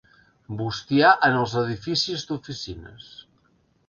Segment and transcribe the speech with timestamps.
[0.61, 3.11] Bustiar en els edificis d'oficines.